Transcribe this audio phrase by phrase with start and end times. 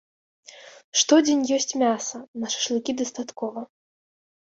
[1.01, 3.61] Штодзень ёсць мяса, на шашлыкі дастаткова.